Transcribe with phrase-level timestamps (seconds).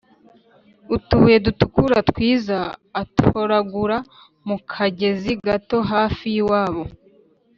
[0.95, 2.57] utubuye dutukura twiza
[3.01, 3.97] atoragura
[4.47, 6.83] mu kagezi gato hafi y’iwabo